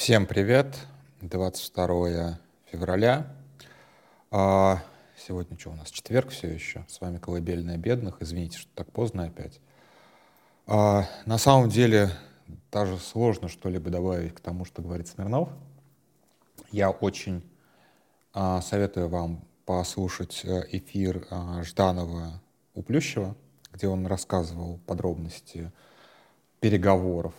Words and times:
Всем 0.00 0.24
привет! 0.24 0.78
22 1.20 2.38
февраля. 2.72 3.26
А, 4.30 4.82
сегодня 5.14 5.58
что 5.58 5.72
у 5.72 5.74
нас? 5.74 5.90
Четверг 5.90 6.30
все 6.30 6.48
еще. 6.48 6.86
С 6.88 7.02
вами 7.02 7.18
Колыбельная 7.18 7.76
бедных. 7.76 8.22
Извините, 8.22 8.56
что 8.56 8.70
так 8.74 8.90
поздно 8.92 9.24
опять. 9.24 9.60
А, 10.66 11.04
на 11.26 11.36
самом 11.36 11.68
деле 11.68 12.12
даже 12.72 12.96
сложно 12.96 13.48
что-либо 13.48 13.90
добавить 13.90 14.34
к 14.34 14.40
тому, 14.40 14.64
что 14.64 14.80
говорит 14.80 15.06
Смирнов. 15.06 15.50
Я 16.70 16.88
очень 16.88 17.44
а, 18.32 18.62
советую 18.62 19.10
вам 19.10 19.44
послушать 19.66 20.40
э, 20.46 20.62
эфир 20.70 21.26
Жданова 21.60 22.40
у 22.74 22.82
Плющева, 22.82 23.36
где 23.70 23.86
он 23.86 24.06
рассказывал 24.06 24.80
подробности 24.86 25.70
переговоров 26.60 27.34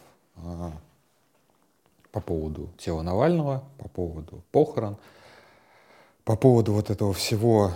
по 2.12 2.20
поводу 2.20 2.74
тела 2.78 3.02
Навального, 3.02 3.64
по 3.78 3.88
поводу 3.88 4.44
похорон, 4.52 4.98
по 6.24 6.36
поводу 6.36 6.74
вот 6.74 6.90
этого 6.90 7.14
всего, 7.14 7.72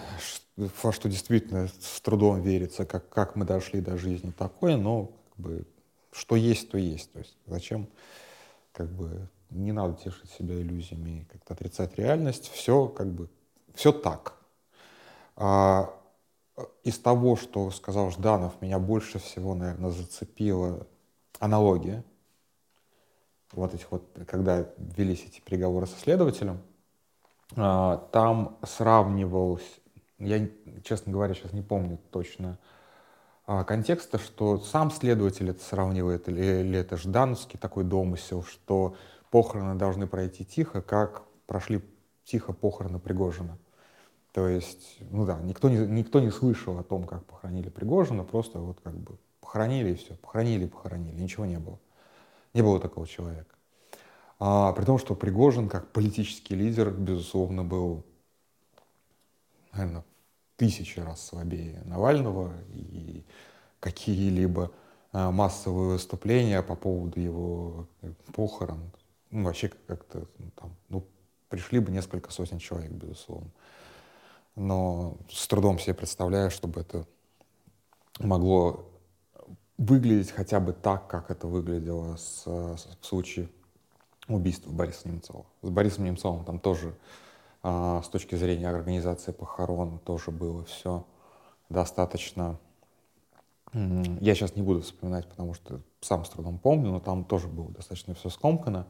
во 0.55 0.91
что 0.91 1.09
действительно 1.09 1.67
с 1.67 2.01
трудом 2.01 2.41
верится, 2.41 2.85
как, 2.85 3.09
как 3.09 3.35
мы 3.35 3.45
дошли 3.45 3.81
до 3.81 3.97
жизни 3.97 4.31
такой, 4.31 4.75
но 4.75 5.11
как 5.29 5.37
бы, 5.37 5.65
что 6.11 6.35
есть, 6.35 6.69
то 6.69 6.77
есть. 6.77 7.11
То 7.13 7.19
есть 7.19 7.37
зачем, 7.47 7.87
как 8.71 8.91
бы, 8.91 9.27
не 9.49 9.71
надо 9.71 9.95
тешить 9.95 10.29
себя 10.31 10.55
иллюзиями, 10.55 11.27
как-то 11.31 11.53
отрицать 11.53 11.97
реальность, 11.97 12.51
все 12.51 12.87
как 12.87 13.07
бы, 13.07 13.29
все 13.73 13.91
так. 13.91 14.35
А, 15.37 15.93
из 16.83 16.99
того, 16.99 17.35
что 17.35 17.71
сказал 17.71 18.11
Жданов, 18.11 18.61
меня 18.61 18.79
больше 18.79 19.19
всего, 19.19 19.55
наверное, 19.55 19.91
зацепила 19.91 20.85
аналогия– 21.39 22.03
вот 23.51 23.73
этих 23.73 23.91
вот, 23.91 24.03
когда 24.27 24.67
велись 24.77 25.25
эти 25.25 25.39
переговоры 25.39 25.87
со 25.87 25.97
следователем, 25.97 26.61
а, 27.55 27.97
там 28.11 28.57
сравнивалось, 28.63 29.79
я, 30.19 30.47
честно 30.83 31.11
говоря, 31.11 31.33
сейчас 31.33 31.53
не 31.53 31.61
помню 31.61 31.99
точно 32.11 32.57
а, 33.45 33.63
контекста, 33.63 34.17
что 34.17 34.59
сам 34.59 34.91
следователь 34.91 35.49
это 35.49 35.63
сравнивает, 35.63 36.27
или, 36.27 36.61
или 36.61 36.79
это 36.79 36.97
Ждановский 36.97 37.59
такой 37.59 37.83
домысел, 37.83 38.43
что 38.43 38.95
похороны 39.29 39.75
должны 39.75 40.07
пройти 40.07 40.45
тихо, 40.45 40.81
как 40.81 41.23
прошли 41.45 41.81
тихо 42.23 42.53
похороны 42.53 42.99
Пригожина. 42.99 43.57
То 44.31 44.49
есть, 44.49 44.97
ну 45.11 45.25
да, 45.25 45.39
никто 45.39 45.69
не, 45.69 45.77
никто 45.77 46.19
не 46.19 46.31
слышал 46.31 46.77
о 46.77 46.83
том, 46.83 47.05
как 47.05 47.23
похоронили 47.25 47.69
Пригожина, 47.69 48.23
просто 48.23 48.59
вот 48.59 48.79
как 48.83 48.95
бы 48.95 49.17
похоронили 49.39 49.91
и 49.91 49.95
все, 49.95 50.15
похоронили 50.15 50.65
и 50.65 50.67
похоронили, 50.67 51.21
ничего 51.21 51.45
не 51.45 51.57
было. 51.57 51.79
Не 52.55 52.61
было 52.61 52.79
такого 52.79 53.05
человека. 53.05 53.53
А, 54.39 54.71
при 54.71 54.85
том, 54.85 54.97
что 54.97 55.13
Пригожин, 55.13 55.67
как 55.67 55.91
политический 55.91 56.55
лидер, 56.55 56.89
безусловно, 56.89 57.65
был, 57.65 58.05
наверное, 59.73 60.05
тысячи 60.55 61.01
раз 61.01 61.27
слабее 61.27 61.81
Навального, 61.83 62.53
и 62.69 63.25
какие-либо 63.81 64.71
а, 65.11 65.31
массовые 65.31 65.91
выступления 65.91 66.61
по 66.63 66.75
поводу 66.75 67.19
его 67.19 67.87
похорон, 68.33 68.89
ну, 69.31 69.43
вообще 69.43 69.69
как-то 69.85 70.25
ну, 70.37 70.51
там, 70.55 70.75
ну, 70.87 71.05
пришли 71.49 71.79
бы 71.79 71.91
несколько 71.91 72.31
сотен 72.31 72.59
человек, 72.59 72.91
безусловно. 72.91 73.51
Но 74.55 75.17
с 75.29 75.45
трудом 75.49 75.77
себе 75.77 75.93
представляю, 75.93 76.49
чтобы 76.51 76.79
это 76.79 77.05
могло 78.19 78.89
выглядеть 79.77 80.31
хотя 80.31 80.59
бы 80.59 80.73
так, 80.73 81.07
как 81.07 81.31
это 81.31 81.47
выглядело 81.47 82.15
с, 82.15 82.43
с, 82.45 82.87
в 83.01 83.05
случае 83.05 83.49
убийства 84.27 84.71
Бориса 84.71 85.07
Немцова. 85.07 85.45
С 85.61 85.69
Борисом 85.69 86.05
Немцовым 86.05 86.45
там 86.45 86.59
тоже 86.59 86.95
а, 87.61 88.01
с 88.01 88.09
точки 88.09 88.35
зрения 88.35 88.69
организации 88.69 89.31
похорон 89.31 89.99
тоже 89.99 90.31
было 90.31 90.63
все 90.65 91.05
достаточно... 91.69 92.59
Я 93.73 94.35
сейчас 94.35 94.55
не 94.55 94.61
буду 94.61 94.81
вспоминать, 94.81 95.27
потому 95.27 95.53
что 95.53 95.81
сам 95.99 96.23
с 96.23 96.29
трудом 96.29 96.59
помню, 96.59 96.91
но 96.91 97.01
там 97.01 97.25
тоже 97.25 97.47
было 97.47 97.69
достаточно 97.71 98.13
все 98.13 98.29
скомкано, 98.29 98.87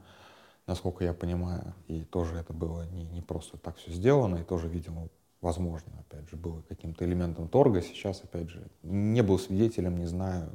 насколько 0.68 1.03
я 1.03 1.13
понимаю, 1.13 1.74
и 1.88 2.03
тоже 2.03 2.35
это 2.35 2.53
было 2.53 2.85
не, 2.90 3.03
не 3.06 3.22
просто 3.22 3.57
так 3.57 3.78
все 3.78 3.91
сделано, 3.91 4.35
и 4.35 4.44
тоже, 4.44 4.68
видимо, 4.68 5.07
возможно, 5.41 5.91
опять 6.00 6.29
же, 6.29 6.35
было 6.35 6.62
каким-то 6.62 7.03
элементом 7.06 7.47
торга. 7.47 7.81
Сейчас, 7.81 8.24
опять 8.24 8.50
же, 8.50 8.68
не 8.84 9.24
был 9.24 9.40
свидетелем, 9.40 9.97
не 9.97 10.06
знаю, 10.06 10.51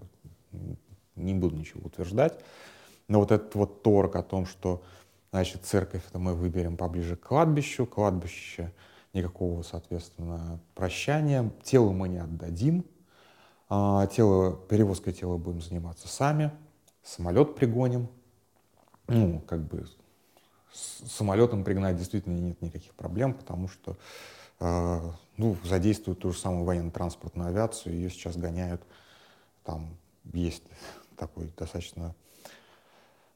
не 1.17 1.35
буду 1.35 1.57
ничего 1.57 1.87
утверждать. 1.87 2.39
Но 3.09 3.19
вот 3.21 3.33
этот 3.33 3.55
вот 3.55 3.83
торг 3.83 4.17
о 4.17 4.23
том, 4.23 4.47
что, 4.47 4.83
значит, 5.33 5.65
церковь 5.65 6.03
это 6.09 6.19
мы 6.19 6.35
выберем 6.35 6.77
поближе 6.77 7.17
к 7.17 7.21
кладбищу, 7.21 7.87
кладбище 7.87 8.73
никакого, 9.13 9.63
соответственно, 9.63 10.61
прощания, 10.75 11.51
тело 11.63 11.91
мы 11.91 12.09
не 12.09 12.19
отдадим, 12.19 12.85
а 13.69 14.07
тело, 14.07 14.57
перевозкой 14.69 15.13
тела 15.13 15.37
будем 15.37 15.61
заниматься 15.61 16.09
сами, 16.09 16.53
самолет 17.03 17.57
пригоним. 17.57 18.09
Ну, 19.09 19.41
как 19.41 19.67
бы 19.67 19.87
с 20.73 21.11
самолетом 21.11 21.65
пригнать 21.65 21.97
действительно 21.97 22.39
нет 22.39 22.63
никаких 22.63 22.95
проблем, 22.95 23.35
потому 23.35 23.67
что 23.67 23.97
э, 24.61 25.01
ну, 25.37 25.57
задействуют 25.65 26.21
ту 26.21 26.33
же 26.33 26.39
самую 26.39 26.65
военно-транспортную 26.65 27.49
авиацию, 27.49 27.95
ее 27.97 28.09
сейчас 28.09 28.37
гоняют 28.37 28.83
там 29.65 29.97
есть 30.25 30.63
такой 31.17 31.53
достаточно 31.57 32.15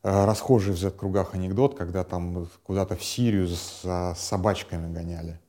э, 0.02 0.24
расхожий 0.24 0.74
в 0.74 0.78
Z-кругах 0.78 1.34
анекдот, 1.34 1.76
когда 1.76 2.04
там 2.04 2.48
куда-то 2.62 2.96
в 2.96 3.04
Сирию 3.04 3.46
за 3.46 4.14
собачками 4.16 4.92
гоняли 4.92 5.40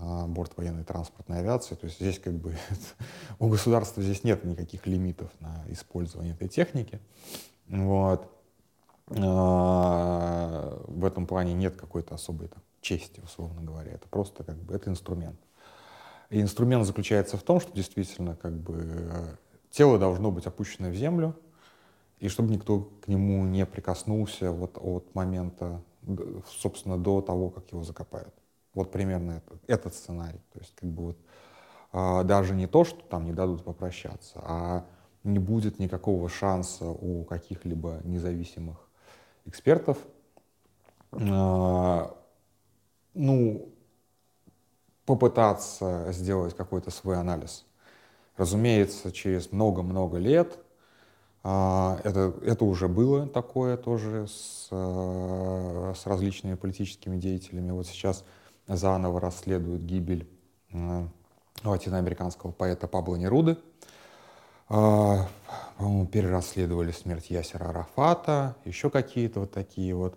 а, 0.00 0.26
борт 0.28 0.56
военной 0.56 0.84
транспортной 0.84 1.40
авиации. 1.40 1.74
То 1.74 1.86
есть 1.86 1.98
здесь 1.98 2.18
как 2.20 2.34
бы 2.34 2.56
у 3.38 3.48
государства 3.48 4.02
здесь 4.02 4.22
нет 4.22 4.44
никаких 4.44 4.86
лимитов 4.86 5.30
на 5.40 5.64
использование 5.68 6.34
этой 6.34 6.48
техники. 6.48 7.00
Вот. 7.68 8.30
А, 9.08 10.82
в 10.86 11.04
этом 11.04 11.26
плане 11.26 11.54
нет 11.54 11.76
какой-то 11.76 12.14
особой 12.14 12.48
там, 12.48 12.62
чести, 12.80 13.20
условно 13.20 13.60
говоря. 13.62 13.92
Это 13.92 14.06
просто 14.08 14.44
как 14.44 14.56
бы 14.56 14.74
это 14.74 14.88
инструмент. 14.88 15.38
И 16.30 16.40
инструмент 16.40 16.86
заключается 16.86 17.36
в 17.36 17.42
том, 17.42 17.60
что 17.60 17.72
действительно 17.72 18.36
как 18.36 18.52
бы 18.52 19.36
тело 19.70 19.98
должно 19.98 20.30
быть 20.30 20.46
опущено 20.46 20.88
в 20.90 20.94
землю, 20.94 21.36
и 22.18 22.28
чтобы 22.28 22.52
никто 22.52 22.90
к 23.02 23.08
нему 23.08 23.44
не 23.44 23.64
прикоснулся 23.64 24.50
вот 24.50 24.78
от 24.80 25.14
момента, 25.14 25.82
собственно, 26.46 26.98
до 26.98 27.20
того, 27.20 27.50
как 27.50 27.70
его 27.70 27.84
закопают. 27.84 28.34
Вот 28.74 28.90
примерно 28.90 29.32
этот, 29.32 29.60
этот 29.68 29.94
сценарий. 29.94 30.40
То 30.52 30.60
есть 30.60 30.74
как 30.74 30.90
бы 30.90 31.06
вот 31.06 31.18
а, 31.92 32.24
даже 32.24 32.54
не 32.54 32.66
то, 32.66 32.84
что 32.84 33.00
там 33.02 33.24
не 33.24 33.32
дадут 33.32 33.64
попрощаться, 33.64 34.40
а 34.42 34.86
не 35.24 35.38
будет 35.38 35.78
никакого 35.78 36.28
шанса 36.28 36.86
у 36.86 37.24
каких-либо 37.24 38.00
независимых 38.04 38.88
экспертов 39.46 39.98
а, 41.12 42.14
ну, 43.14 43.68
попытаться 45.06 46.08
сделать 46.12 46.54
какой-то 46.54 46.90
свой 46.90 47.18
анализ 47.18 47.64
Разумеется, 48.38 49.10
через 49.12 49.50
много-много 49.52 50.16
лет 50.16 50.58
а, 51.42 52.00
это, 52.04 52.34
это 52.42 52.64
уже 52.64 52.86
было 52.86 53.26
такое 53.26 53.76
тоже 53.76 54.28
с, 54.28 54.68
э, 54.70 55.94
с 55.96 56.06
различными 56.06 56.54
политическими 56.54 57.16
деятелями. 57.16 57.72
Вот 57.72 57.86
сейчас 57.88 58.24
заново 58.68 59.20
расследуют 59.20 59.82
гибель 59.82 60.28
латиноамериканского 61.64 62.52
поэта 62.52 62.86
Пабло 62.86 63.16
Неруды. 63.16 63.58
А, 64.68 65.26
по-моему, 65.76 66.06
перерасследовали 66.06 66.92
смерть 66.92 67.30
Ясера 67.30 67.70
Арафата, 67.70 68.56
еще 68.64 68.88
какие-то 68.88 69.40
вот 69.40 69.52
такие 69.52 69.96
вот, 69.96 70.16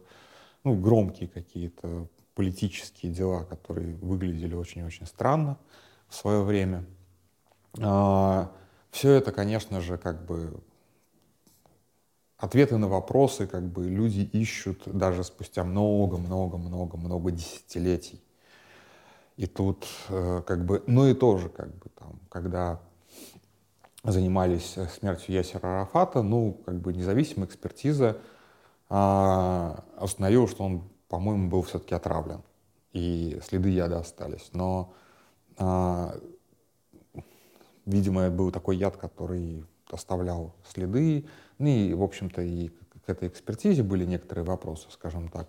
ну, 0.63 0.75
громкие 0.75 1.27
какие-то 1.27 2.07
политические 2.35 3.11
дела, 3.11 3.45
которые 3.45 3.95
выглядели 3.95 4.53
очень-очень 4.53 5.07
странно 5.07 5.57
в 6.07 6.15
свое 6.15 6.43
время. 6.43 6.85
А, 7.79 8.51
Все 8.91 9.11
это, 9.11 9.31
конечно 9.31 9.81
же, 9.81 9.97
как 9.97 10.25
бы 10.25 10.61
ответы 12.37 12.77
на 12.77 12.87
вопросы, 12.87 13.47
как 13.47 13.63
бы 13.63 13.87
люди 13.87 14.21
ищут 14.21 14.81
даже 14.85 15.23
спустя 15.23 15.63
много-много-много-много 15.63 17.31
десятилетий. 17.31 18.21
И 19.37 19.45
тут 19.45 19.85
э, 20.09 20.41
как 20.45 20.65
бы, 20.65 20.83
ну 20.87 21.07
и 21.07 21.13
тоже 21.13 21.49
как 21.49 21.73
бы 21.75 21.89
там, 21.97 22.19
когда 22.29 22.79
занимались 24.03 24.75
смертью 24.99 25.35
Ясера 25.35 25.67
Арафата, 25.67 26.21
ну 26.21 26.53
как 26.65 26.79
бы 26.79 26.93
независимая 26.93 27.47
экспертиза 27.47 28.17
а, 28.89 29.83
установила, 29.99 30.47
что 30.47 30.63
он, 30.63 30.89
по-моему, 31.07 31.49
был 31.49 31.61
все-таки 31.61 31.93
отравлен 31.95 32.41
и 32.93 33.39
следы 33.47 33.69
яда 33.69 33.99
остались. 33.99 34.49
Но 34.53 34.93
а, 35.57 36.00
видимо, 37.91 38.29
был 38.29 38.51
такой 38.51 38.77
яд, 38.77 38.97
который 38.97 39.65
оставлял 39.89 40.55
следы, 40.65 41.25
ну 41.59 41.67
и, 41.67 41.93
в 41.93 42.01
общем-то, 42.01 42.41
и 42.41 42.69
к 43.05 43.09
этой 43.09 43.27
экспертизе 43.27 43.83
были 43.83 44.05
некоторые 44.05 44.45
вопросы, 44.45 44.87
скажем 44.89 45.29
так, 45.29 45.47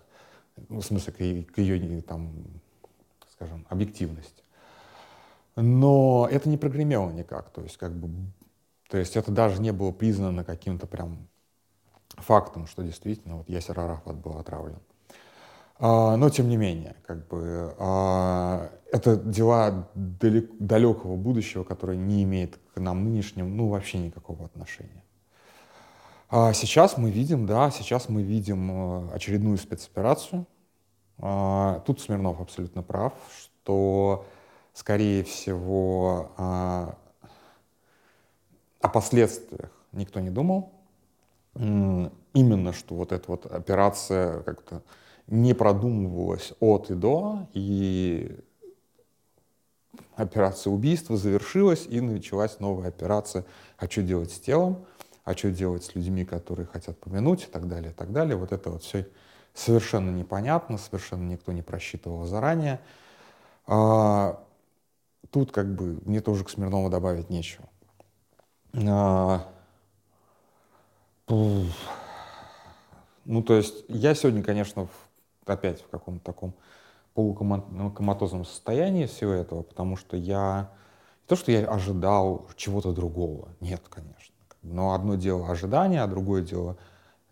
в 0.69 0.81
смысле 0.81 1.13
к, 1.13 1.53
к 1.53 1.57
ее 1.57 2.01
там, 2.01 2.31
скажем, 3.31 3.65
объективности. 3.69 4.43
Но 5.55 6.27
это 6.29 6.49
не 6.49 6.57
прогремело 6.57 7.11
никак, 7.11 7.51
то 7.51 7.61
есть 7.61 7.77
как 7.77 7.93
бы, 7.93 8.09
то 8.89 8.97
есть 8.97 9.15
это 9.15 9.31
даже 9.31 9.61
не 9.61 9.71
было 9.71 9.91
признано 9.91 10.43
каким-то 10.43 10.87
прям 10.87 11.27
фактом, 12.17 12.67
что 12.67 12.83
действительно 12.83 13.37
вот 13.37 13.49
Ясер 13.49 13.79
Арафат 13.79 14.15
был 14.15 14.37
отравлен. 14.37 14.79
А, 15.79 16.15
но 16.15 16.29
тем 16.29 16.49
не 16.49 16.57
менее, 16.57 16.95
как 17.05 17.27
бы 17.27 17.75
а, 17.79 18.69
это 18.91 19.15
дела 19.17 19.89
далек, 19.95 20.51
далекого 20.59 21.15
будущего, 21.15 21.63
которое 21.63 21.97
не 21.97 22.23
имеет 22.23 22.59
к 22.73 22.79
нам 22.79 23.03
нынешним, 23.03 23.57
ну 23.57 23.69
вообще 23.69 23.97
никакого 23.97 24.45
отношения. 24.45 25.03
А 26.29 26.53
сейчас 26.53 26.97
мы 26.97 27.11
видим, 27.11 27.45
да, 27.45 27.69
сейчас 27.69 28.09
мы 28.09 28.23
видим 28.23 29.09
э, 29.09 29.13
очередную 29.13 29.57
спецоперацию. 29.57 30.47
Тут 31.85 32.01
Смирнов 32.01 32.41
абсолютно 32.41 32.81
прав, 32.81 33.13
что, 33.37 34.25
скорее 34.73 35.23
всего, 35.23 36.31
о 36.35 36.95
последствиях 38.91 39.69
никто 39.91 40.19
не 40.19 40.31
думал. 40.31 40.71
Именно 41.53 42.73
что 42.73 42.95
вот 42.95 43.11
эта 43.11 43.29
вот 43.29 43.45
операция 43.45 44.41
как-то 44.41 44.81
не 45.27 45.53
продумывалась 45.53 46.53
от 46.59 46.91
и 46.91 46.95
до, 46.95 47.47
и 47.53 48.39
операция 50.15 50.71
убийства 50.71 51.17
завершилась, 51.17 51.85
и 51.87 52.01
началась 52.01 52.59
новая 52.59 52.89
операция 52.89 53.45
«А 53.77 53.87
что 53.87 54.01
делать 54.01 54.31
с 54.31 54.39
телом?», 54.39 54.85
«А 55.23 55.33
что 55.33 55.51
делать 55.51 55.85
с 55.85 55.95
людьми, 55.95 56.25
которые 56.25 56.65
хотят 56.65 56.99
помянуть?» 56.99 57.43
и 57.43 57.51
так 57.51 57.67
далее, 57.67 57.91
и 57.91 57.93
так 57.93 58.11
далее. 58.11 58.35
Вот 58.35 58.51
это 58.51 58.69
вот 58.69 58.83
все 58.83 59.07
совершенно 59.53 60.09
непонятно, 60.09 60.77
совершенно 60.77 61.23
никто 61.23 61.51
не 61.53 61.61
просчитывал 61.61 62.25
заранее. 62.25 62.81
А, 63.65 64.43
тут 65.29 65.51
как 65.51 65.73
бы 65.73 65.99
мне 66.05 66.19
тоже 66.21 66.43
к 66.43 66.49
Смирнову 66.49 66.89
добавить 66.89 67.29
нечего. 67.29 67.69
А, 68.73 69.47
ну, 73.25 73.41
то 73.41 73.55
есть 73.55 73.85
я 73.87 74.13
сегодня, 74.15 74.43
конечно, 74.43 74.89
опять 75.45 75.81
в 75.81 75.87
каком-то 75.89 76.23
таком 76.23 76.53
полукоматозном 77.13 78.45
состоянии 78.45 79.05
всего 79.05 79.31
этого, 79.31 79.63
потому 79.63 79.95
что 79.95 80.17
я... 80.17 80.69
Не 80.71 80.83
то, 81.27 81.35
что 81.35 81.51
я 81.51 81.65
ожидал 81.65 82.47
чего-то 82.55 82.91
другого. 82.93 83.49
Нет, 83.59 83.81
конечно. 83.89 84.35
Но 84.61 84.93
одно 84.93 85.15
дело 85.15 85.49
ожидание, 85.49 86.01
а 86.01 86.07
другое 86.07 86.41
дело 86.41 86.77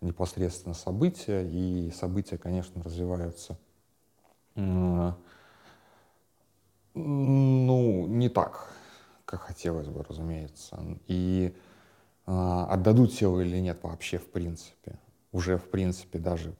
непосредственно 0.00 0.74
события. 0.74 1.46
И 1.46 1.90
события, 1.90 2.38
конечно, 2.38 2.82
развиваются 2.82 3.58
ну, 6.94 8.06
не 8.06 8.28
так, 8.28 8.70
как 9.24 9.40
хотелось 9.40 9.88
бы, 9.88 10.02
разумеется. 10.02 10.78
И 11.06 11.56
э, 12.26 12.66
отдадут 12.68 13.12
тело 13.12 13.40
или 13.40 13.58
нет 13.60 13.78
вообще 13.82 14.18
в 14.18 14.30
принципе. 14.30 14.98
Уже 15.32 15.56
в 15.56 15.70
принципе 15.70 16.18
даже 16.18 16.54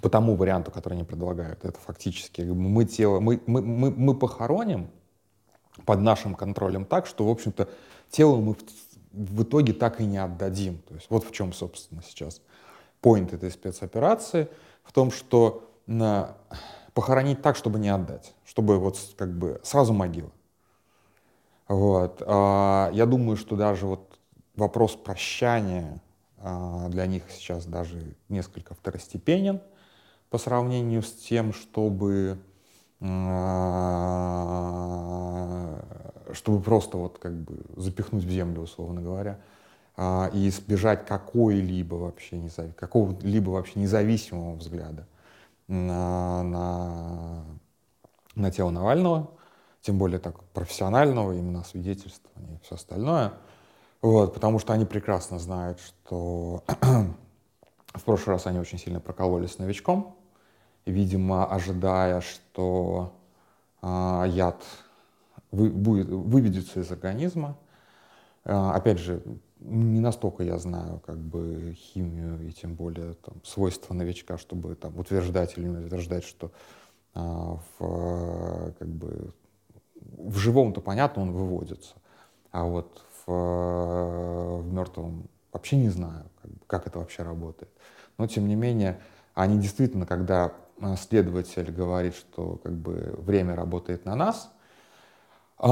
по 0.00 0.08
тому 0.08 0.36
варианту, 0.36 0.70
который 0.70 0.94
они 0.94 1.04
предлагают. 1.04 1.64
Это 1.64 1.78
фактически 1.78 2.42
мы 2.42 2.84
тело, 2.84 3.20
мы, 3.20 3.40
мы, 3.46 3.62
мы, 3.62 3.90
мы 3.90 4.14
похороним 4.14 4.90
под 5.84 6.00
нашим 6.00 6.34
контролем 6.34 6.84
так, 6.84 7.06
что, 7.06 7.26
в 7.26 7.30
общем-то, 7.30 7.68
тело 8.10 8.36
мы 8.36 8.54
в, 8.54 8.62
в 9.12 9.42
итоге 9.42 9.72
так 9.72 10.00
и 10.00 10.04
не 10.04 10.18
отдадим. 10.18 10.78
То 10.88 10.94
есть 10.94 11.06
вот 11.10 11.24
в 11.24 11.32
чем, 11.32 11.52
собственно, 11.52 12.02
сейчас 12.02 12.40
поинт 13.00 13.32
этой 13.32 13.50
спецоперации, 13.50 14.48
в 14.82 14.92
том, 14.92 15.10
что 15.10 15.70
на, 15.86 16.36
похоронить 16.94 17.42
так, 17.42 17.56
чтобы 17.56 17.78
не 17.78 17.88
отдать, 17.88 18.34
чтобы 18.44 18.78
вот 18.78 18.98
как 19.16 19.32
бы 19.32 19.60
сразу 19.62 19.92
могила. 19.92 20.30
Вот. 21.68 22.22
А, 22.26 22.90
я 22.92 23.06
думаю, 23.06 23.36
что 23.36 23.56
даже 23.56 23.86
вот 23.86 24.18
вопрос 24.56 24.96
прощания 24.96 26.00
а, 26.38 26.88
для 26.88 27.06
них 27.06 27.24
сейчас 27.30 27.66
даже 27.66 28.14
несколько 28.28 28.74
второстепенен 28.74 29.60
по 30.32 30.38
сравнению 30.38 31.02
с 31.02 31.12
тем, 31.12 31.52
чтобы, 31.52 32.38
а, 33.00 33.44
чтобы 36.32 36.62
просто 36.62 36.96
вот 36.96 37.18
как 37.18 37.34
бы 37.34 37.58
запихнуть 37.76 38.24
в 38.24 38.30
землю, 38.30 38.62
условно 38.62 39.02
говоря, 39.02 39.38
а, 39.94 40.30
и 40.32 40.48
избежать 40.48 41.04
какой-либо 41.04 41.96
вообще, 41.96 42.40
какого-либо 42.74 43.50
вообще 43.50 43.78
независимого 43.78 44.56
взгляда 44.56 45.06
на, 45.68 46.42
на, 46.42 47.44
на 48.34 48.50
тело 48.50 48.70
Навального, 48.70 49.32
тем 49.82 49.98
более 49.98 50.18
так 50.18 50.42
профессионального, 50.54 51.32
именно 51.32 51.62
свидетельствования 51.62 52.56
и 52.56 52.60
все 52.64 52.76
остальное. 52.76 53.34
Вот, 54.00 54.32
потому 54.32 54.58
что 54.58 54.72
они 54.72 54.86
прекрасно 54.86 55.38
знают, 55.38 55.78
что 55.78 56.64
в 57.92 58.02
прошлый 58.02 58.36
раз 58.36 58.46
они 58.46 58.60
очень 58.60 58.78
сильно 58.78 58.98
прокололись 58.98 59.58
новичком, 59.58 60.16
видимо, 60.86 61.46
ожидая, 61.46 62.20
что 62.20 63.12
э, 63.82 64.24
яд 64.28 64.62
вы, 65.50 65.70
будет, 65.70 66.08
выведется 66.08 66.80
из 66.80 66.90
организма. 66.90 67.56
Э, 68.44 68.70
опять 68.74 68.98
же, 68.98 69.22
не 69.60 70.00
настолько 70.00 70.42
я 70.42 70.58
знаю 70.58 71.00
как 71.06 71.18
бы 71.18 71.74
химию 71.76 72.46
и 72.46 72.52
тем 72.52 72.74
более 72.74 73.14
там, 73.14 73.34
свойства 73.44 73.94
новичка, 73.94 74.38
чтобы 74.38 74.74
там, 74.74 74.98
утверждать 74.98 75.56
или 75.56 75.66
не 75.68 75.84
утверждать, 75.86 76.24
что 76.24 76.50
э, 77.14 77.20
в, 77.78 78.74
как 78.78 78.88
бы, 78.88 79.32
в 79.94 80.36
живом-то 80.36 80.80
понятно, 80.80 81.22
он 81.22 81.32
выводится. 81.32 81.94
А 82.50 82.64
вот 82.64 83.04
в, 83.24 84.62
в 84.62 84.72
мертвом 84.72 85.28
вообще 85.52 85.76
не 85.76 85.88
знаю, 85.88 86.24
как, 86.42 86.50
как 86.66 86.86
это 86.88 86.98
вообще 86.98 87.22
работает. 87.22 87.70
Но 88.18 88.26
тем 88.26 88.48
не 88.48 88.56
менее, 88.56 89.00
они 89.34 89.58
действительно, 89.58 90.06
когда 90.06 90.52
следователь 90.96 91.70
говорит, 91.70 92.14
что 92.14 92.60
как 92.62 92.72
бы 92.72 93.14
время 93.18 93.54
работает 93.54 94.04
на 94.04 94.14
нас, 94.14 94.52
а, 95.64 95.68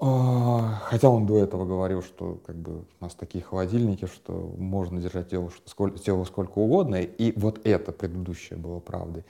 а, 0.00 0.80
хотя 0.84 1.08
он 1.08 1.26
до 1.26 1.38
этого 1.38 1.64
говорил, 1.64 2.02
что 2.02 2.40
как 2.46 2.54
бы 2.54 2.82
у 3.00 3.04
нас 3.04 3.14
такие 3.16 3.42
холодильники, 3.42 4.06
что 4.06 4.32
можно 4.56 5.00
держать 5.00 5.30
тело 5.30 5.50
сколько, 5.64 5.98
тело 5.98 6.22
сколько 6.24 6.58
угодно, 6.60 7.00
и 7.00 7.36
вот 7.36 7.60
это 7.66 7.90
предыдущее 7.90 8.56
было 8.56 8.78
правдой. 8.78 9.24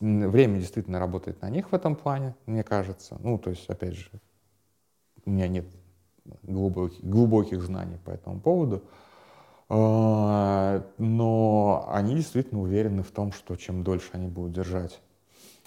Время 0.00 0.58
действительно 0.58 0.98
работает 0.98 1.42
на 1.42 1.50
них 1.50 1.70
в 1.70 1.74
этом 1.74 1.96
плане, 1.96 2.34
мне 2.46 2.62
кажется. 2.62 3.18
Ну, 3.20 3.36
то 3.36 3.50
есть, 3.50 3.68
опять 3.68 3.94
же, 3.94 4.08
у 5.26 5.30
меня 5.30 5.48
нет 5.48 5.66
глубоких, 6.42 7.04
глубоких 7.04 7.62
знаний 7.62 7.98
по 8.04 8.10
этому 8.10 8.40
поводу. 8.40 8.82
А, 9.68 10.84
но 10.98 11.86
они 11.90 12.14
действительно 12.14 12.60
уверены 12.62 13.02
в 13.02 13.10
том, 13.10 13.32
что 13.32 13.56
чем 13.56 13.82
дольше 13.82 14.10
они 14.12 14.28
будут 14.28 14.52
держать 14.52 15.00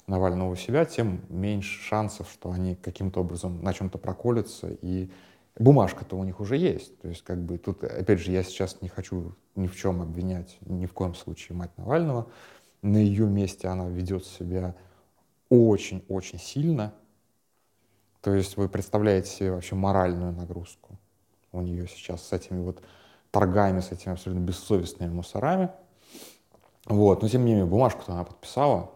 Навального 0.08 0.52
у 0.52 0.56
себя, 0.56 0.86
тем 0.86 1.22
меньше 1.30 1.82
шансов, 1.82 2.30
что 2.32 2.52
они 2.52 2.76
каким-то 2.76 3.22
образом 3.22 3.62
на 3.62 3.74
чем-то 3.74 3.98
проколются. 3.98 4.70
И 4.82 5.12
бумажка-то 5.58 6.18
у 6.18 6.24
них 6.24 6.40
уже 6.40 6.58
есть. 6.58 7.00
То 7.02 7.10
есть, 7.10 7.24
как 7.24 7.44
бы 7.44 7.58
тут, 7.58 7.84
опять 7.84 8.20
же, 8.20 8.32
я 8.32 8.44
сейчас 8.44 8.82
не 8.82 8.90
хочу 8.90 9.36
ни 9.56 9.68
в 9.68 9.76
чем 9.76 10.02
обвинять, 10.02 10.58
ни 10.62 10.86
в 10.86 10.94
коем 10.94 11.14
случае 11.14 11.58
мать 11.58 11.72
Навального. 11.78 12.32
На 12.82 12.98
ее 12.98 13.26
месте 13.28 13.68
она 13.68 13.88
ведет 13.90 14.26
себя 14.26 14.76
очень-очень 15.50 16.40
сильно. 16.40 16.94
То 18.22 18.34
есть 18.34 18.58
вы 18.58 18.70
представляете 18.70 19.30
себе 19.30 19.52
вообще 19.52 19.76
моральную 19.76 20.34
нагрузку 20.34 20.98
у 21.52 21.62
нее 21.62 21.88
сейчас 21.88 22.28
с 22.28 22.34
этими 22.34 22.62
вот 22.62 22.82
торгами 23.32 23.80
с 23.82 23.92
этими 23.92 24.14
абсолютно 24.14 24.42
бессовестными 24.42 25.12
мусорами. 25.12 25.70
Вот. 26.86 27.22
Но 27.22 27.30
тем 27.30 27.46
не 27.46 27.52
менее, 27.52 27.66
бумажку-то 27.66 28.14
она 28.14 28.24
подписала. 28.24 28.92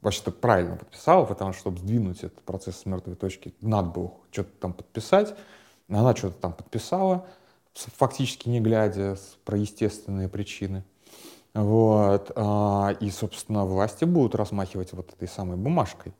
Вообще-то 0.00 0.30
правильно 0.30 0.76
подписала, 0.76 1.24
потому 1.24 1.52
что, 1.52 1.60
чтобы 1.60 1.78
сдвинуть 1.78 2.18
этот 2.18 2.40
процесс 2.42 2.78
с 2.78 2.86
мертвой 2.86 3.16
точки, 3.16 3.54
надо 3.60 3.90
было 3.90 4.12
что-то 4.30 4.50
там 4.60 4.72
подписать. 4.72 5.34
Она 5.88 6.14
что-то 6.14 6.38
там 6.38 6.52
подписала, 6.52 7.26
фактически 7.74 8.48
не 8.48 8.60
глядя, 8.60 9.16
про 9.44 9.56
естественные 9.56 10.28
причины. 10.28 10.84
Вот. 11.54 12.30
А, 12.36 12.96
и, 13.00 13.10
собственно, 13.10 13.64
власти 13.64 14.04
будут 14.04 14.34
размахивать 14.34 14.92
вот 14.92 15.12
этой 15.12 15.28
самой 15.28 15.56
бумажкой. 15.56 16.12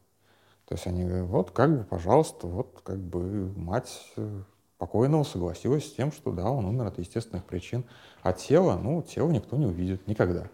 То 0.66 0.74
есть 0.74 0.86
они 0.86 1.04
говорят, 1.04 1.26
вот 1.28 1.50
как 1.52 1.78
бы, 1.78 1.84
пожалуйста, 1.84 2.46
вот 2.46 2.80
как 2.82 2.98
бы 2.98 3.52
мать 3.56 4.12
э, 4.16 4.42
покойного 4.78 5.24
согласилась 5.24 5.86
с 5.86 5.92
тем, 5.92 6.12
что 6.12 6.32
да, 6.32 6.50
он 6.50 6.64
умер 6.64 6.86
от 6.86 6.98
естественных 6.98 7.44
причин. 7.44 7.84
А 8.22 8.32
тело, 8.32 8.78
ну, 8.82 9.02
тело 9.02 9.30
никто 9.30 9.56
не 9.56 9.66
увидит 9.66 10.06
никогда. 10.06 10.48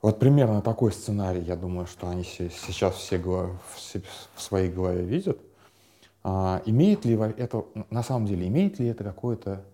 Вот 0.00 0.18
примерно 0.18 0.62
такой 0.62 0.92
сценарий, 0.92 1.42
я 1.42 1.56
думаю, 1.56 1.86
что 1.86 2.08
они 2.08 2.24
сейчас 2.24 2.96
все 2.96 3.18
в 4.34 4.40
своей 4.40 4.70
голове 4.70 5.04
видят. 5.04 5.38
А, 6.24 6.62
имеет 6.66 7.04
ли 7.04 7.14
это, 7.14 7.64
на 7.90 8.02
самом 8.02 8.26
деле, 8.26 8.46
имеет 8.48 8.78
ли 8.78 8.88
это 8.88 9.04
какое-то 9.04 9.64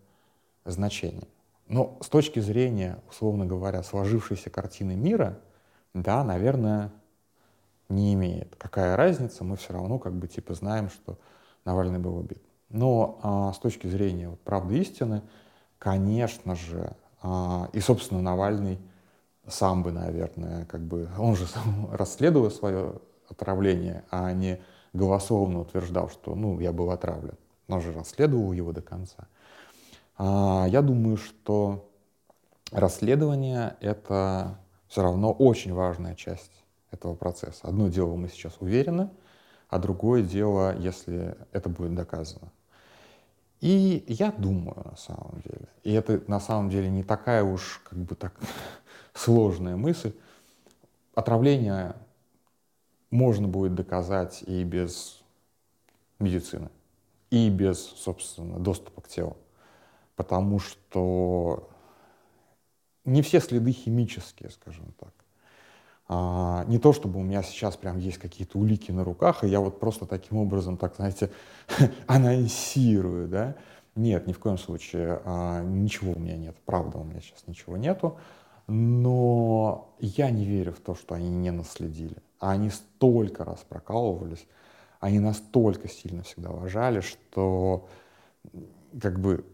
значение? 0.64 1.26
Но 1.66 1.98
с 2.00 2.08
точки 2.08 2.40
зрения, 2.40 2.98
условно 3.10 3.44
говоря, 3.44 3.82
сложившейся 3.82 4.48
картины 4.48 4.96
мира, 4.96 5.38
да, 5.94 6.24
наверное, 6.24 6.90
не 7.88 8.14
имеет. 8.14 8.54
Какая 8.56 8.96
разница, 8.96 9.44
мы 9.44 9.56
все 9.56 9.72
равно 9.72 9.98
как 9.98 10.14
бы 10.14 10.28
типа 10.28 10.54
знаем, 10.54 10.90
что 10.90 11.18
Навальный 11.64 11.98
был 11.98 12.16
убит. 12.16 12.42
Но 12.70 13.18
а, 13.22 13.52
с 13.52 13.58
точки 13.58 13.86
зрения 13.86 14.28
вот, 14.28 14.40
правды 14.40 14.78
истины, 14.78 15.22
конечно 15.78 16.54
же, 16.54 16.96
а, 17.22 17.68
и, 17.72 17.80
собственно, 17.80 18.20
Навальный 18.20 18.78
сам 19.46 19.82
бы, 19.82 19.92
наверное, 19.92 20.66
как 20.66 20.82
бы, 20.82 21.08
он 21.18 21.34
же 21.36 21.46
сам 21.46 21.88
расследовал 21.92 22.50
свое 22.50 23.00
отравление, 23.28 24.04
а 24.10 24.32
не 24.32 24.60
голословно 24.92 25.60
утверждал, 25.60 26.10
что, 26.10 26.34
ну, 26.34 26.60
я 26.60 26.72
был 26.72 26.90
отравлен. 26.90 27.36
Он 27.68 27.80
же 27.80 27.92
расследовал 27.92 28.52
его 28.52 28.72
до 28.72 28.82
конца. 28.82 29.28
А, 30.16 30.66
я 30.68 30.82
думаю, 30.82 31.16
что 31.16 31.90
расследование— 32.72 33.76
это 33.80 34.58
все 34.88 35.02
равно 35.02 35.32
очень 35.32 35.72
важная 35.72 36.14
часть 36.14 36.64
этого 36.90 37.14
процесса. 37.14 37.68
Одно 37.68 37.88
дело 37.88 38.14
мы 38.16 38.28
сейчас 38.28 38.56
уверены, 38.60 39.10
а 39.68 39.78
другое 39.78 40.22
дело, 40.22 40.76
если 40.78 41.36
это 41.52 41.68
будет 41.68 41.94
доказано. 41.94 42.50
И 43.60 44.04
я 44.06 44.30
думаю, 44.30 44.82
на 44.84 44.96
самом 44.96 45.40
деле, 45.40 45.68
и 45.82 45.92
это 45.92 46.22
на 46.28 46.38
самом 46.38 46.70
деле 46.70 46.88
не 46.88 47.02
такая 47.02 47.42
уж 47.42 47.80
как 47.84 47.98
бы 47.98 48.14
так 48.14 48.34
сложная 49.14 49.76
мысль, 49.76 50.12
отравление 51.14 51.96
можно 53.10 53.48
будет 53.48 53.74
доказать 53.74 54.44
и 54.46 54.62
без 54.62 55.22
медицины, 56.18 56.70
и 57.30 57.48
без, 57.50 57.80
собственно, 57.80 58.58
доступа 58.58 59.00
к 59.00 59.08
телу. 59.08 59.36
Потому 60.14 60.58
что 60.58 61.68
не 63.04 63.22
все 63.22 63.40
следы 63.40 63.72
химические, 63.72 64.50
скажем 64.50 64.92
так. 64.98 65.12
А, 66.08 66.64
не 66.66 66.78
то, 66.78 66.94
чтобы 66.94 67.20
у 67.20 67.22
меня 67.22 67.42
сейчас 67.42 67.76
прям 67.76 67.98
есть 67.98 68.18
какие-то 68.18 68.58
улики 68.58 68.90
на 68.90 69.04
руках, 69.04 69.44
и 69.44 69.48
я 69.48 69.60
вот 69.60 69.78
просто 69.78 70.06
таким 70.06 70.38
образом, 70.38 70.78
так 70.78 70.96
знаете, 70.96 71.30
анонсирую, 72.06 73.28
да. 73.28 73.56
Нет, 73.94 74.26
ни 74.26 74.32
в 74.32 74.38
коем 74.38 74.58
случае 74.58 75.20
а, 75.24 75.62
ничего 75.62 76.12
у 76.12 76.18
меня 76.18 76.36
нет, 76.36 76.56
правда, 76.64 76.98
у 76.98 77.04
меня 77.04 77.20
сейчас 77.20 77.46
ничего 77.46 77.76
нету. 77.76 78.16
Но 78.66 79.94
я 79.98 80.30
не 80.30 80.44
верю 80.44 80.72
в 80.72 80.80
то, 80.80 80.94
что 80.94 81.14
они 81.14 81.30
не 81.30 81.50
наследили. 81.50 82.16
А 82.38 82.52
они 82.52 82.70
столько 82.70 83.44
раз 83.44 83.64
прокалывались, 83.68 84.46
они 85.00 85.20
настолько 85.20 85.88
сильно 85.88 86.22
всегда 86.22 86.50
лажали, 86.50 87.00
что 87.00 87.88
как 89.00 89.20
бы 89.20 89.44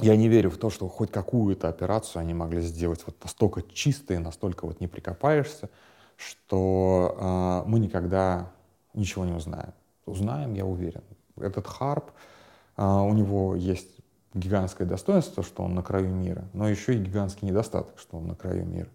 я 0.00 0.16
не 0.16 0.28
верю 0.28 0.50
в 0.50 0.58
то, 0.58 0.70
что 0.70 0.88
хоть 0.88 1.10
какую-то 1.10 1.68
операцию 1.68 2.20
они 2.20 2.34
могли 2.34 2.60
сделать 2.60 3.02
вот 3.06 3.16
настолько 3.22 3.62
чисто 3.62 4.14
и 4.14 4.18
настолько 4.18 4.66
вот 4.66 4.80
не 4.80 4.88
прикопаешься, 4.88 5.70
что 6.16 7.62
э, 7.66 7.68
мы 7.68 7.78
никогда 7.78 8.50
ничего 8.92 9.24
не 9.24 9.32
узнаем. 9.32 9.72
Узнаем, 10.06 10.54
я 10.54 10.64
уверен. 10.64 11.02
Этот 11.36 11.66
Харп, 11.66 12.10
э, 12.76 12.84
у 12.84 13.12
него 13.14 13.54
есть 13.54 13.88
гигантское 14.34 14.86
достоинство, 14.86 15.42
что 15.44 15.62
он 15.62 15.74
на 15.74 15.82
краю 15.82 16.08
мира, 16.08 16.44
но 16.52 16.68
еще 16.68 16.94
и 16.94 16.98
гигантский 16.98 17.48
недостаток, 17.48 17.98
что 17.98 18.16
он 18.16 18.26
на 18.26 18.34
краю 18.34 18.66
мира. 18.66 18.88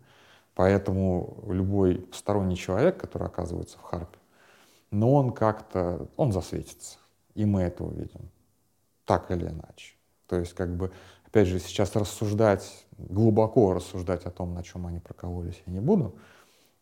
Поэтому 0.53 1.41
любой 1.47 1.95
посторонний 1.95 2.57
человек, 2.57 2.97
который 2.97 3.27
оказывается 3.27 3.77
в 3.77 3.83
Харпе, 3.83 4.17
но 4.91 5.13
он 5.13 5.31
как-то, 5.31 6.07
он 6.17 6.33
засветится. 6.33 6.97
И 7.35 7.45
мы 7.45 7.61
это 7.61 7.85
увидим. 7.85 8.29
Так 9.05 9.31
или 9.31 9.47
иначе. 9.47 9.98
То 10.29 10.37
есть, 10.37 10.53
как 10.53 10.69
бы, 10.69 10.91
опять 11.25 11.47
же, 11.47 11.59
сейчас 11.59 11.95
рассуждать, 11.95 12.85
глубоко 12.97 13.73
рассуждать 13.73 14.25
о 14.25 14.31
том, 14.31 14.53
на 14.53 14.63
чем 14.63 14.85
они 14.85 14.99
прокололись, 14.99 15.61
я 15.65 15.73
не 15.73 15.79
буду. 15.79 16.15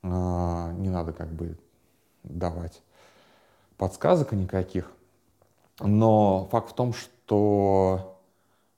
А, 0.04 0.72
не 0.74 0.90
надо 0.90 1.14
как 1.14 1.32
бы 1.32 1.58
давать 2.24 2.84
подсказок 3.78 4.34
никаких. 4.34 4.92
Но 5.80 6.48
факт 6.52 6.72
в 6.72 6.74
том, 6.74 6.92
что 6.94 8.20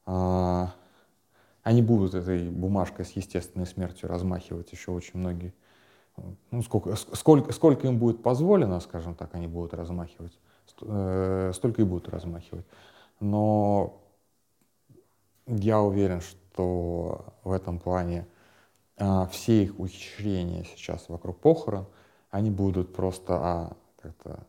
а, 0.06 0.74
они 1.64 1.82
будут 1.82 2.14
этой 2.14 2.50
бумажкой 2.50 3.06
с 3.06 3.12
естественной 3.12 3.66
смертью 3.66 4.08
размахивать 4.08 4.72
еще 4.72 4.92
очень 4.92 5.20
многие. 5.20 5.54
Ну, 6.52 6.62
сколько, 6.62 6.96
сколько, 6.96 7.54
сколько 7.54 7.88
им 7.88 7.98
будет 7.98 8.22
позволено, 8.22 8.80
скажем 8.82 9.16
так, 9.16 9.34
они 9.36 9.48
будут 9.48 9.74
размахивать, 9.74 10.38
э, 10.82 11.52
столько 11.56 11.82
и 11.82 11.86
будут 11.86 12.10
размахивать. 12.10 12.66
Но 13.22 14.02
я 15.50 15.82
уверен, 15.82 16.22
что 16.22 17.34
в 17.44 17.52
этом 17.52 17.80
плане 17.80 18.28
а, 18.98 19.26
все 19.28 19.64
их 19.64 19.80
ухищрения 19.80 20.64
сейчас 20.64 21.10
вокруг 21.10 21.40
похорон, 21.40 21.88
они 22.30 22.52
будут 22.52 22.94
просто 22.94 23.34
а, 23.34 23.78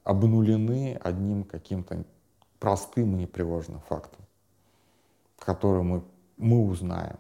обнулены 0.05 0.99
одним 1.03 1.45
каким-то 1.45 2.05
простым 2.59 3.17
и 3.17 3.23
непреложным 3.23 3.81
фактом, 3.81 4.25
который 5.39 5.83
мы, 5.83 6.05
мы 6.37 6.67
узнаем 6.67 7.19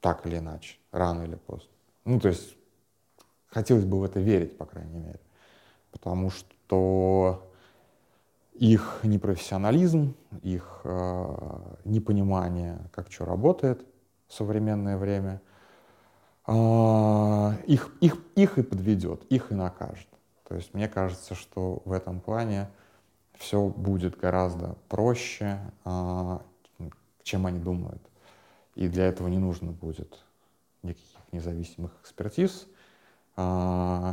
так 0.00 0.26
или 0.26 0.38
иначе, 0.38 0.78
рано 0.90 1.22
или 1.22 1.36
поздно. 1.36 1.70
Ну, 2.04 2.18
то 2.18 2.28
есть 2.28 2.56
хотелось 3.46 3.84
бы 3.84 4.00
в 4.00 4.04
это 4.04 4.18
верить, 4.18 4.56
по 4.58 4.64
крайней 4.64 4.98
мере, 4.98 5.20
потому 5.92 6.30
что 6.30 7.49
их 8.60 9.00
непрофессионализм, 9.04 10.14
их 10.42 10.82
э, 10.84 11.60
непонимание, 11.86 12.78
как 12.92 13.10
что 13.10 13.24
работает 13.24 13.82
в 14.28 14.34
современное 14.34 14.98
время, 14.98 15.40
э, 16.46 16.52
их, 17.66 17.90
их, 18.02 18.18
их 18.36 18.58
и 18.58 18.62
подведет, 18.62 19.24
их 19.32 19.50
и 19.50 19.54
накажет. 19.54 20.08
То 20.46 20.56
есть 20.56 20.74
мне 20.74 20.88
кажется, 20.88 21.34
что 21.34 21.80
в 21.86 21.92
этом 21.92 22.20
плане 22.20 22.68
все 23.38 23.66
будет 23.66 24.18
гораздо 24.18 24.76
проще, 24.90 25.58
э, 25.86 26.38
чем 27.22 27.46
они 27.46 27.60
думают. 27.60 28.02
И 28.74 28.88
для 28.88 29.06
этого 29.06 29.28
не 29.28 29.38
нужно 29.38 29.72
будет 29.72 30.22
никаких 30.82 31.16
независимых 31.32 31.92
экспертиз. 32.02 32.66
Э, 33.38 34.12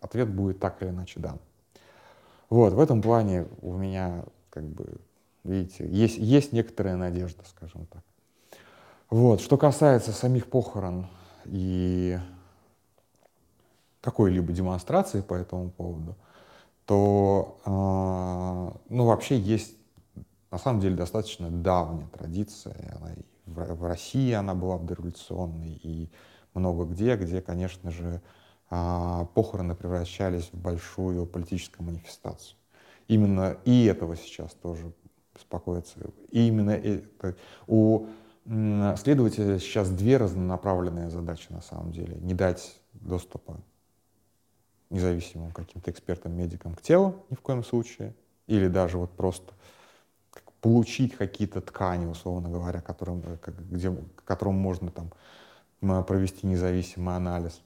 ответ 0.00 0.28
будет 0.28 0.58
так 0.58 0.82
или 0.82 0.90
иначе 0.90 1.20
дан. 1.20 1.38
Вот, 2.50 2.72
в 2.72 2.80
этом 2.80 3.02
плане 3.02 3.46
у 3.60 3.74
меня, 3.74 4.24
как 4.50 4.64
бы, 4.64 5.00
видите, 5.44 5.86
есть, 5.88 6.16
есть 6.18 6.52
некоторая 6.52 6.96
надежда, 6.96 7.42
скажем 7.46 7.86
так. 7.86 8.02
Вот, 9.10 9.40
что 9.40 9.56
касается 9.56 10.12
самих 10.12 10.48
похорон 10.48 11.06
и 11.44 12.18
какой-либо 14.00 14.52
демонстрации 14.52 15.20
по 15.20 15.34
этому 15.34 15.70
поводу, 15.70 16.16
то, 16.86 17.58
э, 17.66 18.92
ну, 18.94 19.04
вообще 19.04 19.38
есть, 19.38 19.74
на 20.50 20.58
самом 20.58 20.80
деле, 20.80 20.96
достаточно 20.96 21.50
давняя 21.50 22.06
традиция. 22.08 22.96
Она 22.98 23.12
и 23.12 23.22
в, 23.44 23.74
в 23.74 23.84
России 23.84 24.32
она 24.32 24.54
была 24.54 24.78
дореволюционной, 24.78 25.80
и 25.82 26.10
много 26.54 26.84
где, 26.84 27.16
где, 27.16 27.40
конечно 27.40 27.90
же, 27.90 28.22
похороны 28.68 29.74
превращались 29.74 30.50
в 30.52 30.58
большую 30.58 31.26
политическую 31.26 31.86
манифестацию. 31.86 32.56
Именно 33.06 33.56
и 33.64 33.84
этого 33.86 34.16
сейчас 34.16 34.52
тоже 34.52 34.92
беспокоится. 35.34 35.98
И 36.30 36.46
именно 36.48 36.72
это, 36.72 37.36
у 37.66 38.06
следователя 38.44 39.58
сейчас 39.58 39.90
две 39.90 40.16
разнонаправленные 40.16 41.10
задачи 41.10 41.46
на 41.50 41.62
самом 41.62 41.92
деле. 41.92 42.16
Не 42.16 42.34
дать 42.34 42.80
доступа 42.92 43.60
независимым 44.90 45.52
каким-то 45.52 45.90
экспертам, 45.90 46.36
медикам 46.36 46.74
к 46.74 46.82
телу 46.82 47.24
ни 47.30 47.34
в 47.34 47.40
коем 47.40 47.62
случае, 47.62 48.14
или 48.46 48.68
даже 48.68 48.98
вот 48.98 49.10
просто 49.10 49.52
получить 50.60 51.14
какие-то 51.14 51.60
ткани, 51.60 52.06
условно 52.06 52.48
говоря, 52.48 52.80
которым, 52.80 53.22
где, 53.70 53.94
которым 54.24 54.54
можно 54.54 54.90
там 54.90 55.12
провести 56.04 56.46
независимый 56.46 57.16
анализ. 57.16 57.62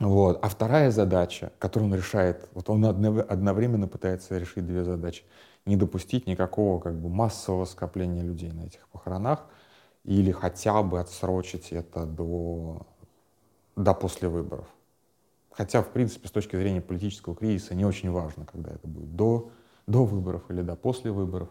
Вот. 0.00 0.38
А 0.42 0.48
вторая 0.48 0.90
задача, 0.90 1.52
которую 1.58 1.90
он 1.90 1.96
решает, 1.96 2.48
вот 2.54 2.70
он 2.70 2.84
одновременно 2.84 3.88
пытается 3.88 4.38
решить 4.38 4.66
две 4.66 4.84
задачи. 4.84 5.24
Не 5.66 5.76
допустить 5.76 6.26
никакого 6.26 6.80
как 6.80 6.94
бы, 6.94 7.08
массового 7.08 7.64
скопления 7.64 8.22
людей 8.22 8.52
на 8.52 8.62
этих 8.62 8.86
похоронах 8.88 9.44
или 10.04 10.30
хотя 10.30 10.82
бы 10.82 11.00
отсрочить 11.00 11.72
это 11.72 12.06
до, 12.06 12.86
до 13.76 13.92
после 13.92 14.28
выборов. 14.28 14.66
Хотя, 15.50 15.82
в 15.82 15.88
принципе, 15.88 16.28
с 16.28 16.30
точки 16.30 16.54
зрения 16.56 16.80
политического 16.80 17.34
кризиса 17.34 17.74
не 17.74 17.84
очень 17.84 18.10
важно, 18.10 18.46
когда 18.46 18.70
это 18.70 18.86
будет, 18.86 19.16
до, 19.16 19.50
до 19.88 20.04
выборов 20.04 20.44
или 20.50 20.62
до 20.62 20.76
после 20.76 21.10
выборов. 21.10 21.48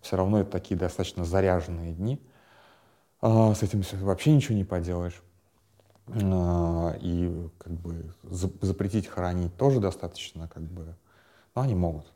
Все 0.00 0.16
равно 0.16 0.40
это 0.40 0.50
такие 0.50 0.76
достаточно 0.76 1.24
заряженные 1.24 1.92
дни. 1.92 2.20
А 3.20 3.54
с 3.54 3.62
этим 3.62 3.82
вообще 4.04 4.34
ничего 4.34 4.56
не 4.56 4.64
поделаешь. 4.64 5.22
А, 6.08 6.96
и 7.00 7.48
как 7.58 7.72
бы 7.72 8.12
запретить 8.22 9.06
хоронить 9.06 9.56
тоже 9.56 9.80
достаточно, 9.80 10.48
как 10.48 10.62
бы, 10.62 10.94
но 11.54 11.62
они 11.62 11.74
могут. 11.74 12.12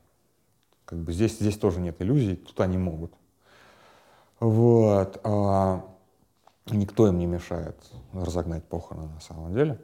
Как 0.84 0.98
бы 0.98 1.12
здесь, 1.12 1.38
здесь 1.38 1.58
тоже 1.58 1.80
нет 1.80 2.00
иллюзий, 2.00 2.36
тут 2.36 2.60
они 2.60 2.78
могут. 2.78 3.12
Вот. 4.38 5.20
А, 5.24 5.84
никто 6.66 7.08
им 7.08 7.18
не 7.18 7.26
мешает 7.26 7.76
разогнать 8.12 8.64
похороны 8.64 9.08
на 9.08 9.20
самом 9.20 9.52
деле. 9.54 9.80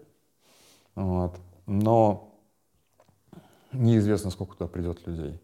Вот. 0.94 1.38
Но 1.66 2.32
неизвестно, 3.72 4.30
сколько 4.30 4.56
туда 4.56 4.68
придет 4.68 5.06
людей. 5.06 5.40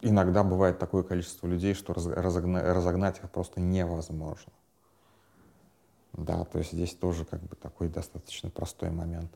Иногда 0.00 0.42
бывает 0.42 0.78
такое 0.78 1.02
количество 1.02 1.46
людей, 1.46 1.72
что 1.72 1.94
разогнать, 1.94 2.64
разогнать 2.64 3.18
их 3.18 3.30
просто 3.30 3.60
невозможно. 3.60 4.52
Да, 6.16 6.44
то 6.44 6.58
есть 6.58 6.72
здесь 6.72 6.94
тоже 6.94 7.24
как 7.24 7.42
бы 7.42 7.56
такой 7.56 7.88
достаточно 7.88 8.48
простой 8.48 8.90
момент. 8.90 9.30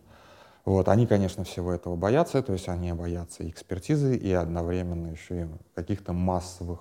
Вот, 0.64 0.88
они, 0.88 1.06
конечно, 1.06 1.44
всего 1.44 1.72
этого 1.72 1.96
боятся, 1.96 2.42
то 2.42 2.52
есть 2.52 2.68
они 2.68 2.92
боятся 2.92 3.42
и 3.42 3.50
экспертизы, 3.50 4.16
и 4.16 4.32
одновременно 4.32 5.08
еще 5.08 5.42
и 5.42 5.48
каких-то 5.74 6.12
массовых, 6.12 6.80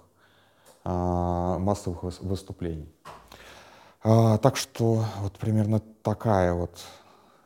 а, 0.83 1.57
массовых 1.57 2.03
выступлений. 2.21 2.91
А, 4.03 4.37
так 4.37 4.55
что 4.55 5.03
вот 5.19 5.33
примерно 5.37 5.79
такая 6.03 6.53
вот 6.53 6.79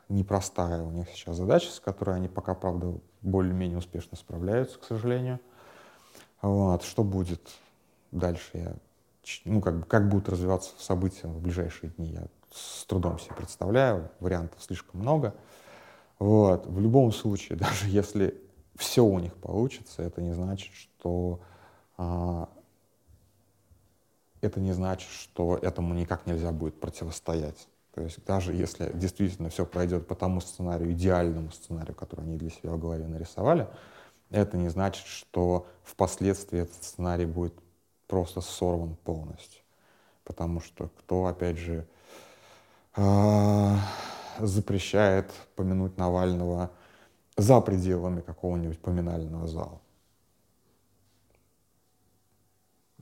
непростая 0.10 0.84
у 0.84 0.92
них 0.92 1.10
сейчас 1.10 1.38
задача, 1.38 1.72
с 1.72 1.80
которой 1.80 2.18
они 2.18 2.28
пока, 2.28 2.54
правда, 2.54 2.96
более-менее 3.22 3.78
успешно 3.78 4.18
справляются, 4.18 4.78
к 4.78 4.84
сожалению. 4.84 5.40
Вот, 6.42 6.84
что 6.84 7.04
будет 7.04 7.50
дальше, 8.12 8.50
я, 8.54 8.74
ну, 9.46 9.62
как, 9.62 9.88
как 9.88 10.10
будут 10.10 10.28
развиваться 10.28 10.72
события 10.80 11.28
в 11.28 11.40
ближайшие 11.40 11.92
дни, 11.92 12.08
я 12.08 12.28
с 12.52 12.86
трудом 12.86 13.20
себе 13.20 13.36
представляю, 13.36 14.12
вариантов 14.20 14.62
слишком 14.62 15.00
много. 15.00 15.34
Вот. 16.20 16.68
В 16.68 16.80
любом 16.80 17.12
случае, 17.12 17.58
даже 17.60 17.88
если 17.88 18.42
все 18.76 19.04
у 19.04 19.20
них 19.20 19.36
получится, 19.36 20.02
это 20.02 20.22
не 20.22 20.34
значит, 20.34 20.74
что 20.74 21.40
а, 21.98 22.50
это 24.42 24.60
не 24.60 24.74
значит, 24.74 25.10
что 25.10 25.58
этому 25.58 25.94
никак 25.94 26.26
нельзя 26.26 26.52
будет 26.52 26.80
противостоять. 26.80 27.68
То 27.94 28.02
есть 28.02 28.24
даже 28.26 28.54
если 28.54 28.92
действительно 28.94 29.50
все 29.50 29.66
пройдет 29.66 30.08
по 30.08 30.16
тому 30.16 30.42
сценарию, 30.42 30.92
идеальному 30.94 31.52
сценарию, 31.52 31.94
который 31.94 32.22
они 32.22 32.38
для 32.38 32.50
себя 32.50 32.72
в 32.72 32.80
голове 32.80 33.06
нарисовали, 33.08 33.68
это 34.30 34.58
не 34.58 34.70
значит, 34.70 35.06
что 35.06 35.68
впоследствии 35.84 36.62
этот 36.62 36.84
сценарий 36.84 37.26
будет 37.26 37.54
просто 38.08 38.42
сорван 38.42 38.96
полностью. 39.04 39.62
Потому 40.24 40.62
что 40.62 40.90
кто, 41.00 41.26
опять 41.26 41.58
же, 41.58 41.86
запрещает 42.96 45.32
помянуть 45.56 45.98
Навального 45.98 46.72
за 47.38 47.62
пределами 47.62 48.22
какого-нибудь 48.22 48.80
поминального 48.80 49.48
зала. 49.48 49.82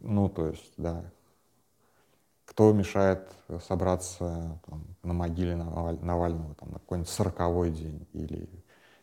Ну, 0.02 0.30
то 0.30 0.48
есть, 0.48 0.74
да. 0.78 1.04
Кто 2.46 2.74
мешает 2.74 3.30
собраться 3.68 4.60
там, 4.66 4.84
на 5.04 5.14
могиле 5.14 5.56
Навального 5.56 6.56
там, 6.56 6.72
на 6.72 6.80
какой-нибудь 6.80 7.10
сороковой 7.10 7.72
день 7.72 8.08
или 8.14 8.50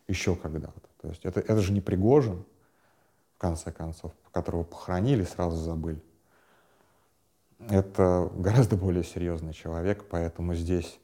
еще 0.07 0.35
когда-то? 0.35 0.81
То 1.01 1.09
есть 1.09 1.25
это, 1.25 1.39
это 1.39 1.61
же 1.61 1.71
не 1.71 1.81
Пригожин, 1.81 2.43
в 3.35 3.39
конце 3.39 3.71
концов, 3.71 4.11
которого 4.31 4.63
похоронили, 4.63 5.23
сразу 5.23 5.57
забыли 5.57 6.01
это 7.69 8.29
гораздо 8.35 8.75
более 8.75 9.03
серьезный 9.03 9.53
человек, 9.53 10.05
поэтому 10.09 10.53
здесь 10.55 10.99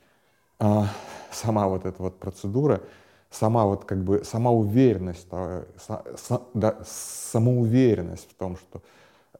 а, 0.59 0.87
сама 1.31 1.67
вот 1.67 1.85
эта 1.85 2.01
вот 2.01 2.19
процедура, 2.19 2.81
сама 3.29 3.65
вот 3.65 3.85
как 3.85 4.03
бы 4.03 4.23
сама 4.23 4.51
уверенность, 4.51 5.27
а, 5.31 5.65
са, 5.77 6.41
да, 6.53 6.77
самоуверенность 6.85 8.29
в 8.29 8.35
том, 8.35 8.57
что 8.57 8.81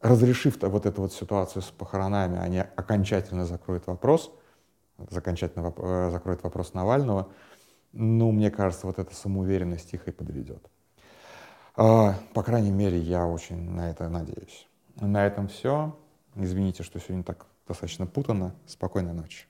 разрешив 0.02 0.62
вот 0.62 0.86
эту 0.86 1.02
вот 1.02 1.14
ситуацию 1.14 1.62
с 1.62 1.68
похоронами, 1.68 2.38
они 2.40 2.60
окончательно 2.60 3.46
закроют 3.46 3.88
вопрос, 3.88 4.32
окончательно 5.16 5.64
воп 5.64 5.80
э, 5.80 6.10
закроют 6.12 6.44
вопрос 6.44 6.74
Навального, 6.74 7.30
ну, 7.94 8.32
мне 8.32 8.50
кажется, 8.52 8.88
вот 8.88 9.00
эта 9.00 9.16
самоуверенность 9.16 9.94
их 9.94 10.08
и 10.08 10.12
подведет. 10.12 10.68
А, 11.76 12.16
по 12.34 12.44
крайней 12.44 12.72
мере, 12.72 12.98
я 12.98 13.26
очень 13.26 13.72
на 13.72 13.90
это 13.90 14.10
надеюсь. 14.10 14.68
На 15.00 15.26
этом 15.26 15.48
все. 15.48 15.96
Извините, 16.36 16.84
что 16.84 17.00
сегодня 17.00 17.24
так 17.24 17.46
достаточно 17.68 18.06
путано. 18.08 18.56
Спокойной 18.66 19.14
ночи. 19.14 19.46